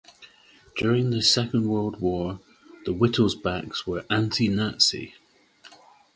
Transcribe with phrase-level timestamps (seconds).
[0.77, 2.39] During the Second World War,
[2.85, 5.13] the Wittelsbachs were anti-Nazi.